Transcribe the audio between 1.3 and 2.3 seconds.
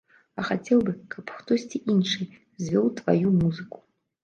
хтосьці іншы